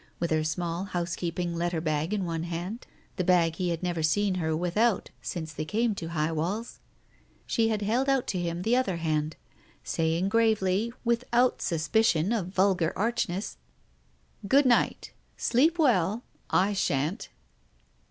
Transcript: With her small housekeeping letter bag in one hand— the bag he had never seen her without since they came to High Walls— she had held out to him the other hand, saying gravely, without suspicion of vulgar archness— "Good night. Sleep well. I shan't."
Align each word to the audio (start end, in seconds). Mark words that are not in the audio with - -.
With 0.19 0.31
her 0.31 0.43
small 0.43 0.85
housekeeping 0.85 1.53
letter 1.55 1.79
bag 1.79 2.11
in 2.11 2.25
one 2.25 2.41
hand— 2.41 2.87
the 3.17 3.23
bag 3.23 3.57
he 3.57 3.69
had 3.69 3.83
never 3.83 4.01
seen 4.01 4.33
her 4.41 4.57
without 4.57 5.11
since 5.21 5.53
they 5.53 5.63
came 5.63 5.93
to 5.93 6.07
High 6.07 6.31
Walls— 6.31 6.79
she 7.45 7.69
had 7.69 7.83
held 7.83 8.09
out 8.09 8.25
to 8.29 8.39
him 8.39 8.63
the 8.63 8.75
other 8.75 8.95
hand, 8.97 9.35
saying 9.83 10.27
gravely, 10.29 10.91
without 11.05 11.61
suspicion 11.61 12.31
of 12.31 12.47
vulgar 12.47 12.93
archness— 12.97 13.57
"Good 14.47 14.65
night. 14.65 15.11
Sleep 15.37 15.77
well. 15.77 16.23
I 16.49 16.73
shan't." 16.73 17.29